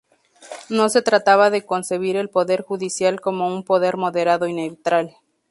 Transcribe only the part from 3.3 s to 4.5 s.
un poder moderado